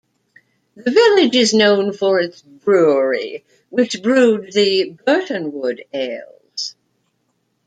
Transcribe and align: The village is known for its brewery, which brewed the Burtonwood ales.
The 0.75 0.89
village 0.89 1.35
is 1.35 1.53
known 1.53 1.93
for 1.93 2.19
its 2.19 2.41
brewery, 2.41 3.45
which 3.69 4.01
brewed 4.01 4.51
the 4.51 4.97
Burtonwood 5.05 5.83
ales. 5.93 6.75